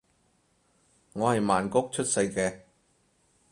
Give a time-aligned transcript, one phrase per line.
[1.13, 2.61] 我係曼谷出世嘅